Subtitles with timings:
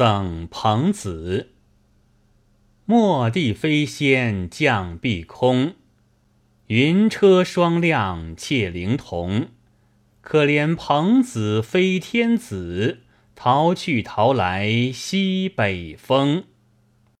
[0.00, 1.50] 赠彭子。
[2.86, 5.74] 末地飞仙降碧空，
[6.68, 9.48] 云车双亮窃灵童。
[10.22, 13.00] 可怜彭子非天子，
[13.34, 16.44] 逃去逃来西北风。